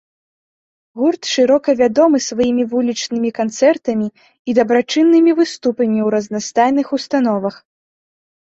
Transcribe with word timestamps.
Гурт 0.99 1.27
шырока 1.33 1.69
вядомы 1.81 2.17
сваімі 2.29 2.65
вулічнымі 2.71 3.29
канцэртамі 3.39 4.07
і 4.09 4.51
дабрачыннымі 4.61 5.31
выступамі 5.41 5.99
ў 6.07 6.11
разнастайных 6.17 6.87
установах. 6.99 7.55